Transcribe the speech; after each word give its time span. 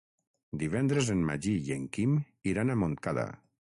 Divendres 0.63 1.13
en 1.17 1.21
Magí 1.29 1.55
i 1.69 1.79
en 1.79 1.87
Quim 1.99 2.19
iran 2.55 2.75
a 2.79 2.83
Montcada. 2.85 3.33